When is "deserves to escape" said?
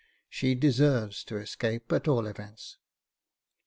0.55-1.91